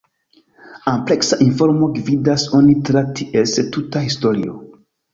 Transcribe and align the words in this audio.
Ampleksa 0.91 1.39
informo 1.49 1.91
gvidas 1.99 2.49
onin 2.63 2.83
tra 2.91 3.07
ties 3.23 3.57
tuta 3.73 4.07
historio. 4.11 4.61